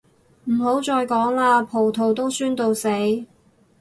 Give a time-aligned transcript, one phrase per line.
[0.45, 2.89] 唔好再講喇，葡萄到酸到死